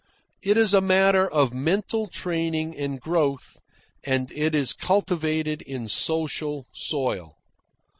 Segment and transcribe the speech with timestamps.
[0.41, 3.57] It is a matter of mental training and growth,
[4.03, 7.37] and it is cultivated in social soil.